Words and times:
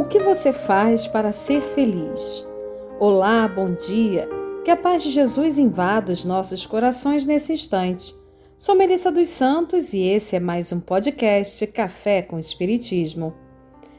O 0.00 0.04
que 0.04 0.18
você 0.18 0.50
faz 0.50 1.06
para 1.06 1.30
ser 1.30 1.60
feliz? 1.74 2.42
Olá, 2.98 3.46
bom 3.46 3.74
dia. 3.74 4.26
Que 4.64 4.70
a 4.70 4.76
paz 4.76 5.02
de 5.02 5.10
Jesus 5.10 5.58
invada 5.58 6.10
os 6.10 6.24
nossos 6.24 6.64
corações 6.64 7.26
nesse 7.26 7.52
instante. 7.52 8.14
Sou 8.56 8.74
Melissa 8.74 9.12
dos 9.12 9.28
Santos 9.28 9.92
e 9.92 10.00
esse 10.00 10.36
é 10.36 10.40
mais 10.40 10.72
um 10.72 10.80
podcast 10.80 11.66
Café 11.66 12.22
com 12.22 12.38
Espiritismo. 12.38 13.34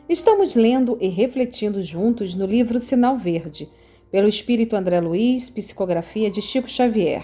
Estamos 0.09 0.55
lendo 0.55 0.97
e 0.99 1.07
refletindo 1.07 1.83
juntos 1.83 2.33
no 2.33 2.47
livro 2.47 2.79
Sinal 2.79 3.15
Verde, 3.15 3.69
pelo 4.09 4.27
Espírito 4.27 4.75
André 4.75 4.99
Luiz, 4.99 5.51
psicografia 5.51 6.31
de 6.31 6.41
Chico 6.41 6.67
Xavier. 6.67 7.23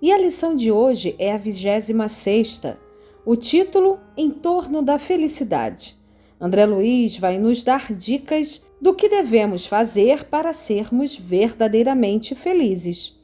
E 0.00 0.12
a 0.12 0.16
lição 0.16 0.54
de 0.54 0.70
hoje 0.70 1.16
é 1.18 1.32
a 1.32 1.38
vigésima 1.38 2.06
sexta, 2.06 2.78
o 3.24 3.34
título 3.34 3.98
Em 4.16 4.30
torno 4.30 4.80
da 4.80 4.96
felicidade. 4.96 6.05
André 6.40 6.66
Luiz 6.66 7.16
vai 7.16 7.38
nos 7.38 7.62
dar 7.62 7.92
dicas 7.94 8.64
do 8.80 8.94
que 8.94 9.08
devemos 9.08 9.64
fazer 9.64 10.24
para 10.24 10.52
sermos 10.52 11.16
verdadeiramente 11.16 12.34
felizes. 12.34 13.18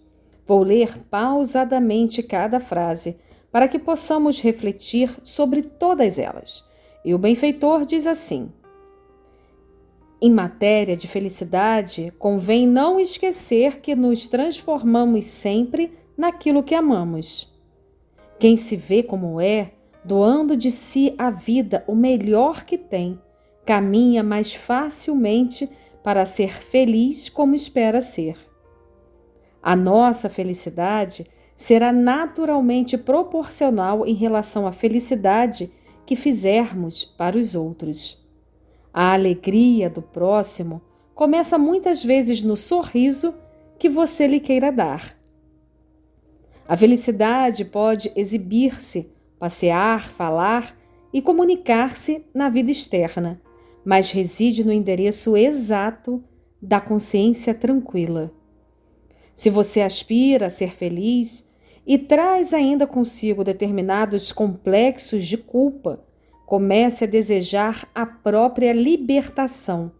Vou 0.46 0.62
ler 0.62 0.98
pausadamente 1.10 2.22
cada 2.22 2.58
frase 2.58 3.16
para 3.50 3.68
que 3.68 3.78
possamos 3.78 4.40
refletir 4.40 5.14
sobre 5.22 5.62
todas 5.62 6.18
elas. 6.18 6.64
E 7.04 7.14
o 7.14 7.18
benfeitor 7.18 7.84
diz 7.84 8.06
assim: 8.06 8.50
Em 10.20 10.30
matéria 10.30 10.96
de 10.96 11.06
felicidade, 11.06 12.12
convém 12.18 12.66
não 12.66 12.98
esquecer 12.98 13.80
que 13.80 13.94
nos 13.94 14.26
transformamos 14.26 15.26
sempre 15.26 15.92
naquilo 16.16 16.62
que 16.62 16.74
amamos. 16.74 17.52
Quem 18.38 18.56
se 18.56 18.74
vê 18.74 19.02
como 19.02 19.40
é, 19.40 19.72
doando 20.04 20.56
de 20.56 20.70
si 20.70 21.14
a 21.16 21.30
vida 21.30 21.84
o 21.86 21.94
melhor 21.94 22.64
que 22.64 22.76
tem, 22.76 23.20
caminha 23.64 24.22
mais 24.22 24.52
facilmente 24.52 25.68
para 26.02 26.24
ser 26.24 26.62
feliz 26.62 27.28
como 27.28 27.54
espera 27.54 28.00
ser. 28.00 28.36
A 29.62 29.76
nossa 29.76 30.28
felicidade 30.28 31.24
será 31.56 31.92
naturalmente 31.92 32.98
proporcional 32.98 34.04
em 34.04 34.14
relação 34.14 34.66
à 34.66 34.72
felicidade 34.72 35.72
que 36.04 36.16
fizermos 36.16 37.04
para 37.04 37.36
os 37.38 37.54
outros. 37.54 38.20
A 38.92 39.12
alegria 39.12 39.88
do 39.88 40.02
próximo 40.02 40.82
começa 41.14 41.56
muitas 41.56 42.02
vezes 42.02 42.42
no 42.42 42.56
sorriso 42.56 43.34
que 43.78 43.88
você 43.88 44.26
lhe 44.26 44.40
queira 44.40 44.72
dar. 44.72 45.16
A 46.66 46.76
felicidade 46.76 47.64
pode 47.64 48.10
exibir-se 48.16 49.11
passear, 49.42 50.08
falar 50.12 50.78
e 51.12 51.20
comunicar-se 51.20 52.24
na 52.32 52.48
vida 52.48 52.70
externa, 52.70 53.42
mas 53.84 54.12
reside 54.12 54.62
no 54.62 54.72
endereço 54.72 55.36
exato 55.36 56.22
da 56.62 56.80
consciência 56.80 57.52
tranquila. 57.52 58.32
Se 59.34 59.50
você 59.50 59.80
aspira 59.80 60.46
a 60.46 60.48
ser 60.48 60.70
feliz 60.70 61.52
e 61.84 61.98
traz 61.98 62.54
ainda 62.54 62.86
consigo 62.86 63.42
determinados 63.42 64.30
complexos 64.30 65.24
de 65.24 65.36
culpa, 65.36 66.04
comece 66.46 67.02
a 67.02 67.08
desejar 67.08 67.88
a 67.92 68.06
própria 68.06 68.72
libertação, 68.72 69.90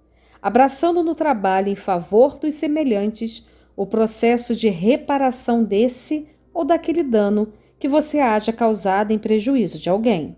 abraçando 0.41 1.03
no 1.03 1.17
trabalho 1.17 1.69
em 1.69 1.75
favor 1.75 2.39
dos 2.39 2.55
semelhantes 2.55 3.49
o 3.75 3.87
processo 3.87 4.55
de 4.55 4.69
reparação 4.69 5.65
desse 5.65 6.29
ou 6.55 6.65
daquele 6.65 7.03
dano 7.03 7.53
que 7.83 7.89
você 7.89 8.21
haja 8.21 8.53
causado 8.53 9.11
em 9.11 9.19
prejuízo 9.19 9.77
de 9.77 9.91
alguém. 9.91 10.37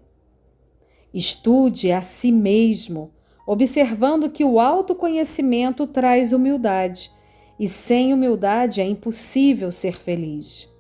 Estude 1.13 1.93
a 1.93 2.01
si 2.01 2.33
mesmo, 2.33 3.13
observando 3.47 4.31
que 4.31 4.43
o 4.43 4.59
autoconhecimento 4.59 5.87
traz 5.87 6.33
humildade, 6.33 7.13
e 7.61 7.69
sem 7.69 8.15
humildade 8.15 8.81
é 8.81 8.89
impossível 8.89 9.71
ser 9.71 10.01
feliz. 10.01 10.75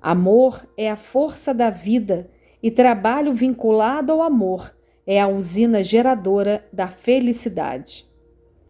Amor 0.00 0.64
é 0.76 0.88
a 0.88 0.94
força 0.94 1.52
da 1.52 1.70
vida 1.70 2.30
e 2.62 2.70
trabalho 2.70 3.32
vinculado 3.32 4.12
ao 4.12 4.22
amor 4.22 4.72
é 5.04 5.20
a 5.20 5.26
usina 5.26 5.82
geradora 5.82 6.64
da 6.72 6.86
felicidade. 6.86 8.06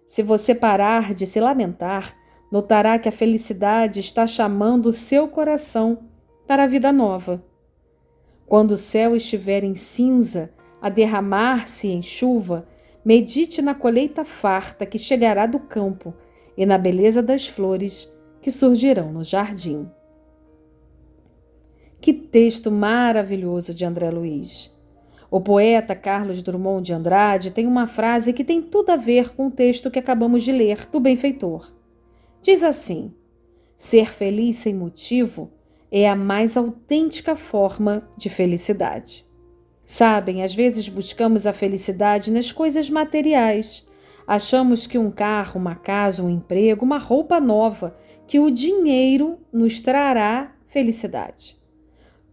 Se 0.07 0.23
você 0.23 0.55
parar 0.55 1.13
de 1.13 1.27
se 1.27 1.39
lamentar, 1.39 2.17
notará 2.51 2.99
que 2.99 3.11
a 3.11 3.13
felicidade 3.13 4.01
está 4.01 4.27
chamando 4.27 4.91
seu 4.91 5.29
coração 5.29 6.14
para 6.47 6.65
a 6.65 6.67
vida 6.67 6.93
nova. 6.93 7.43
Quando 8.47 8.73
o 8.73 8.77
céu 8.77 9.17
estiver 9.17 9.65
em 9.65 9.75
cinza, 9.75 10.53
a 10.81 10.89
derramar-se 10.89 11.89
em 11.89 12.03
chuva, 12.03 12.67
medite 13.05 13.63
na 13.63 13.75
colheita 13.75 14.25
farta 14.25 14.85
que 14.85 14.99
chegará 14.99 15.47
do 15.47 15.59
campo 15.59 16.15
e 16.57 16.67
na 16.67 16.77
beleza 16.77 17.23
das 17.23 17.47
flores 17.47 18.13
que 18.43 18.51
surgirão 18.51 19.13
no 19.13 19.25
jardim. 19.25 19.89
Que 22.01 22.13
texto 22.13 22.71
maravilhoso 22.71 23.73
de 23.73 23.85
André 23.85 24.11
Luiz! 24.11 24.75
O 25.31 25.41
poeta 25.41 25.97
Carlos 25.97 26.43
Drummond 26.43 26.85
de 26.87 26.93
Andrade 26.93 27.51
tem 27.51 27.67
uma 27.67 27.87
frase 27.87 28.33
que 28.33 28.45
tem 28.45 28.61
tudo 28.63 28.91
a 28.91 28.97
ver 28.97 29.35
com 29.35 29.47
o 29.47 29.51
texto 29.51 29.91
que 29.91 29.99
acabamos 29.99 30.43
de 30.45 30.53
ler 30.53 30.87
do 30.93 31.01
benfeitor. 31.01 31.73
Diz 32.43 32.63
assim: 32.63 33.13
Ser 33.77 34.13
feliz 34.13 34.59
sem 34.59 34.75
motivo 34.75 35.51
é 35.97 36.09
a 36.09 36.17
mais 36.17 36.57
autêntica 36.57 37.37
forma 37.37 38.03
de 38.17 38.29
felicidade. 38.29 39.25
Sabem, 39.85 40.43
às 40.43 40.53
vezes 40.53 40.89
buscamos 40.89 41.47
a 41.47 41.53
felicidade 41.53 42.33
nas 42.33 42.51
coisas 42.51 42.91
materiais. 42.91 43.87
Achamos 44.27 44.89
que 44.89 44.99
um 44.99 45.09
carro, 45.09 45.61
uma 45.61 45.77
casa, 45.77 46.21
um 46.21 46.29
emprego, 46.29 46.85
uma 46.85 46.99
roupa 46.99 47.39
nova, 47.39 47.97
que 48.27 48.41
o 48.41 48.51
dinheiro 48.51 49.39
nos 49.53 49.79
trará 49.79 50.53
felicidade. 50.67 51.57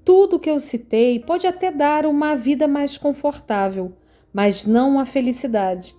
Tudo 0.03 0.39
que 0.39 0.49
eu 0.49 0.59
citei 0.59 1.19
pode 1.19 1.45
até 1.45 1.69
dar 1.69 2.07
uma 2.07 2.35
vida 2.35 2.67
mais 2.67 2.97
confortável, 2.97 3.93
mas 4.33 4.65
não 4.65 4.99
a 4.99 5.05
felicidade. 5.05 5.93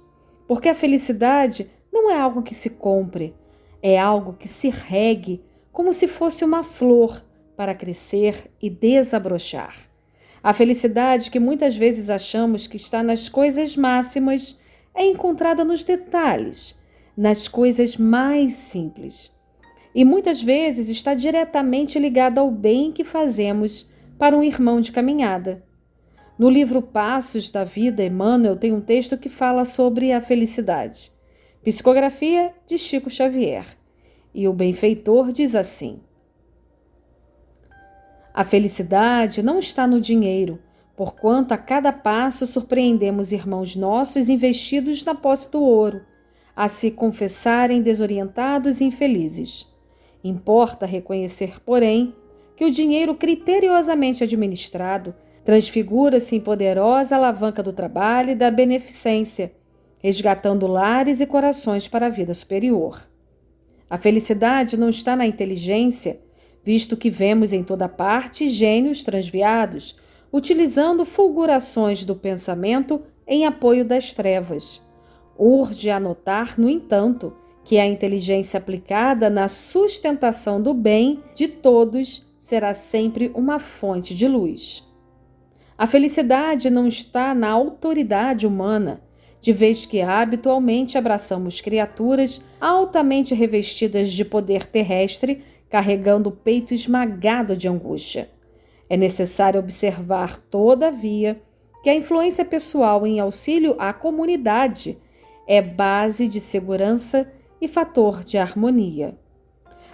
Porque 0.49 0.69
a 0.69 0.75
felicidade 0.75 1.71
não 1.93 2.11
é 2.11 2.19
algo 2.19 2.43
que 2.43 2.57
se 2.57 2.71
compre, 2.71 3.37
é 3.81 3.97
algo 3.97 4.33
que 4.33 4.49
se 4.49 4.69
regue 4.69 5.41
como 5.71 5.93
se 5.93 6.09
fosse 6.09 6.45
uma 6.45 6.65
flor 6.65 7.23
para 7.57 7.75
crescer 7.75 8.51
e 8.61 8.69
desabrochar. 8.69 9.75
A 10.43 10.53
felicidade 10.53 11.31
que 11.31 11.39
muitas 11.39 11.77
vezes 11.77 12.11
achamos 12.11 12.67
que 12.67 12.77
está 12.77 13.03
nas 13.03 13.29
coisas 13.29 13.77
máximas 13.77 14.61
é 14.95 15.07
encontrada 15.07 15.65
nos 15.65 15.85
detalhes, 15.85 16.81
nas 17.17 17.47
coisas 17.47 17.97
mais 17.97 18.55
simples. 18.55 19.33
E 19.95 20.05
muitas 20.05 20.43
vezes 20.43 20.89
está 20.89 21.15
diretamente 21.15 21.99
ligada 21.99 22.41
ao 22.41 22.51
bem 22.51 22.91
que 22.91 23.05
fazemos 23.05 23.91
para 24.19 24.37
um 24.37 24.43
irmão 24.43 24.81
de 24.81 24.91
caminhada. 24.91 25.63
No 26.39 26.49
livro 26.49 26.83
Passos 26.83 27.51
da 27.51 27.63
Vida, 27.63 28.03
Emmanuel 28.03 28.57
tem 28.57 28.73
um 28.73 28.81
texto 28.81 29.17
que 29.17 29.29
fala 29.29 29.65
sobre 29.65 30.13
a 30.13 30.21
felicidade. 30.21 31.13
Psicografia 31.63 32.53
de 32.67 32.79
Chico 32.79 33.09
Xavier. 33.09 33.65
E 34.35 34.49
o 34.49 34.53
benfeitor 34.53 35.31
diz 35.31 35.55
assim: 35.55 36.01
a 38.35 38.45
felicidade 38.45 39.43
não 39.43 39.59
está 39.59 39.87
no 39.87 40.01
dinheiro, 40.01 40.59
porquanto 40.97 41.53
a 41.53 41.59
cada 41.59 41.93
passo 41.93 42.47
surpreendemos 42.47 43.33
irmãos 43.33 43.77
nossos 43.77 44.29
investidos 44.29 45.05
na 45.05 45.15
posse 45.15 45.51
do 45.51 45.63
ouro, 45.63 46.03
a 46.55 46.69
se 46.69 46.91
confessarem 46.91 47.83
desorientados 47.83 48.81
e 48.81 48.85
infelizes. 48.85 49.67
Importa 50.23 50.87
reconhecer, 50.87 51.61
porém, 51.61 52.15
que 52.57 52.65
o 52.65 52.71
dinheiro 52.71 53.15
criteriosamente 53.15 54.23
administrado 54.23 55.15
transfigura-se 55.45 56.37
em 56.37 56.41
poderosa 56.41 57.17
alavanca 57.17 57.63
do 57.63 57.73
trabalho 57.73 58.31
e 58.31 58.35
da 58.35 58.51
beneficência, 58.51 59.53
resgatando 59.99 60.67
lares 60.67 61.21
e 61.21 61.27
corações 61.27 61.89
para 61.89 62.07
a 62.07 62.11
vida 62.11 62.33
superior. 62.33 63.03
A 63.91 63.99
felicidade 63.99 64.77
não 64.77 64.89
está 64.89 65.17
na 65.17 65.27
inteligência, 65.27 66.21
visto 66.65 66.97
que 66.97 67.11
vemos 67.11 67.53
em 67.53 67.63
toda 67.63 67.89
parte 67.89 68.49
gênios 68.49 69.03
transviados, 69.03 69.97
utilizando 70.33 71.05
fulgurações 71.05 72.05
do 72.05 72.15
pensamento 72.15 73.03
em 73.27 73.45
apoio 73.45 73.85
das 73.85 74.15
trevas. 74.15 74.81
Urge 75.37 75.91
anotar, 75.91 76.59
no 76.59 76.69
entanto, 76.69 77.35
que 77.65 77.79
a 77.79 77.87
inteligência 77.87 78.59
aplicada 78.59 79.31
na 79.31 79.49
sustentação 79.49 80.61
do 80.61 80.75
bem 80.75 81.23
de 81.35 81.49
todos 81.49 82.27
será 82.39 82.75
sempre 82.75 83.31
uma 83.35 83.59
fonte 83.59 84.15
de 84.15 84.27
luz. 84.27 84.91
A 85.79 85.87
felicidade 85.87 86.71
não 86.71 86.87
está 86.87 87.35
na 87.35 87.51
autoridade 87.51 88.47
humana, 88.47 89.03
de 89.41 89.53
vez 89.53 89.85
que 89.85 90.01
habitualmente 90.01 90.97
abraçamos 90.97 91.61
criaturas 91.61 92.41
altamente 92.61 93.35
revestidas 93.35 94.13
de 94.13 94.25
poder 94.25 94.67
terrestre 94.67 95.43
carregando 95.73 96.29
o 96.29 96.33
peito 96.33 96.75
esmagado 96.75 97.57
de 97.57 97.67
angústia. 97.67 98.29
É 98.91 98.97
necessário 98.97 99.59
observar, 99.59 100.37
todavia, 100.37 101.41
que 101.83 101.89
a 101.89 101.95
influência 101.95 102.45
pessoal 102.45 103.07
em 103.07 103.21
auxílio 103.21 103.75
à 103.79 103.91
comunidade 103.91 104.99
é 105.49 105.63
base 105.63 106.29
de 106.29 106.41
segurança 106.41 107.33
e 107.59 107.67
fator 107.67 108.23
de 108.23 108.37
harmonia. 108.37 109.17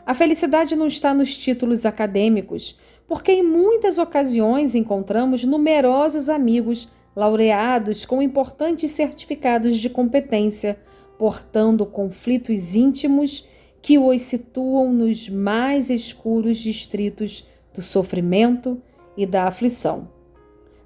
A 0.05 0.15
felicidade 0.15 0.75
não 0.75 0.89
está 0.89 1.15
nos 1.15 1.39
títulos 1.39 1.87
acadêmicos, 1.87 2.77
porque 3.07 3.31
em 3.31 3.45
muitas 3.45 3.99
ocasiões 3.99 4.75
encontramos 4.75 5.45
numerosos 5.45 6.29
amigos 6.29 6.89
laureados 7.15 8.05
com 8.05 8.21
importantes 8.21 8.91
certificados 8.91 9.79
de 9.79 9.89
competência, 9.89 10.77
portando 11.17 11.87
conflitos 11.87 12.75
íntimos 12.75 13.47
que 13.81 13.99
os 13.99 14.23
situam 14.23 14.93
nos 14.93 15.29
mais 15.29 15.91
escuros 15.91 16.59
distritos 16.59 17.47
do 17.75 17.83
sofrimento 17.83 18.81
e 19.17 19.25
da 19.25 19.45
aflição. 19.45 20.09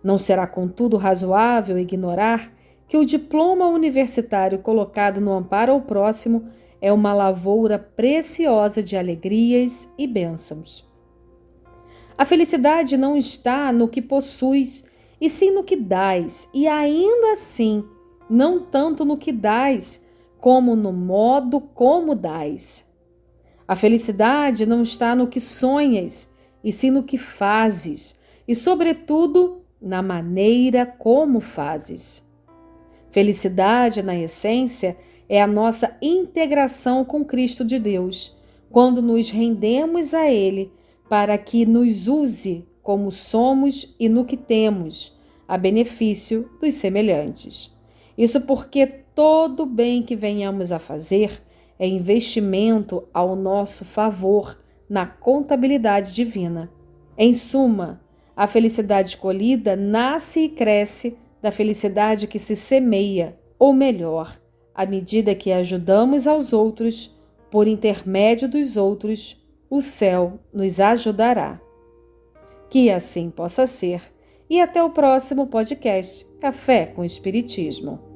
Não 0.03 0.19
será, 0.19 0.47
contudo, 0.47 0.97
razoável 0.97 1.79
ignorar 1.79 2.53
que 2.89 2.97
o 2.97 3.05
diploma 3.05 3.67
universitário 3.67 4.59
colocado 4.59 5.21
no 5.21 5.33
amparo 5.33 5.73
ao 5.73 5.81
próximo 5.81 6.44
é 6.81 6.93
uma 6.93 7.15
lavoura 7.15 7.79
preciosa 7.79 8.83
de 8.83 8.97
alegrias 8.97 9.91
e 9.97 10.06
bênçãos. 10.06 10.87
A 12.19 12.25
felicidade 12.25 12.97
não 12.97 13.17
está 13.17 13.73
no 13.73 13.89
que 13.89 14.03
possuis, 14.03 14.91
e 15.21 15.31
sim 15.31 15.53
no 15.53 15.62
que 15.62 15.77
dás, 15.77 16.49
e 16.53 16.67
ainda 16.67 17.33
assim, 17.33 17.85
não 18.29 18.61
tanto 18.61 19.05
no 19.05 19.17
que 19.17 19.31
dás, 19.33 20.09
como 20.43 20.75
no 20.75 20.93
modo 20.93 21.61
como 21.61 22.17
dás. 22.17 22.93
A 23.67 23.77
felicidade 23.77 24.67
não 24.67 24.83
está 24.83 25.15
no 25.15 25.29
que 25.29 25.39
sonhas, 25.39 26.35
e 26.65 26.73
sim 26.73 26.91
no 26.91 27.05
que 27.05 27.17
fazes, 27.17 28.19
e, 28.47 28.53
sobretudo, 28.53 29.62
na 29.81 30.03
maneira 30.03 30.85
como 30.85 31.39
fazes. 31.39 32.29
Felicidade, 33.12 34.03
na 34.03 34.19
essência, 34.19 34.97
é 35.29 35.41
a 35.41 35.47
nossa 35.47 35.97
integração 36.03 37.05
com 37.05 37.25
Cristo 37.25 37.65
de 37.65 37.79
Deus, 37.79 38.37
quando 38.69 39.00
nos 39.00 39.31
rendemos 39.31 40.12
a 40.12 40.29
Ele 40.29 40.73
para 41.09 41.39
que 41.39 41.65
nos 41.65 42.09
use 42.09 42.67
como 42.83 43.12
somos 43.12 43.94
e 43.97 44.09
no 44.09 44.25
que 44.25 44.37
temos, 44.37 45.17
a 45.47 45.56
benefício 45.56 46.50
dos 46.61 46.75
semelhantes. 46.75 47.73
Isso 48.19 48.41
porque 48.41 49.02
todo 49.14 49.67
bem 49.67 50.03
que 50.03 50.17
venhamos 50.17 50.73
a 50.73 50.79
fazer 50.79 51.43
é 51.79 51.87
investimento 51.87 53.05
ao 53.12 53.35
nosso 53.35 53.85
favor 53.85 54.59
na 54.88 55.06
contabilidade 55.06 56.14
divina. 56.14 56.70
Em 57.17 57.32
suma, 57.32 58.00
a 58.37 58.47
felicidade 58.47 59.17
colhida 59.17 59.76
nasce 59.76 60.41
e 60.41 60.49
cresce 60.49 61.19
da 61.41 61.50
felicidade 61.50 62.26
que 62.26 62.38
se 62.38 62.55
semeia, 62.55 63.37
ou 63.59 63.73
melhor, 63.73 64.41
à 64.75 64.87
medida 64.87 65.35
que 65.35 65.53
ajudamos 65.53 66.26
aos 66.26 66.53
outros, 66.53 67.15
por 67.50 67.67
intermédio 67.67 68.49
dos 68.49 68.76
outros, 68.76 69.37
o 69.69 69.81
céu 69.81 70.38
nos 70.53 70.81
ajudará. 70.81 71.61
Que 72.70 72.91
assim 72.91 73.31
possa 73.31 73.67
ser. 73.67 74.03
E 74.49 74.61
até 74.61 74.82
o 74.82 74.91
próximo 74.91 75.47
podcast 75.47 76.26
Café 76.38 76.87
com 76.87 77.05
Espiritismo. 77.05 78.12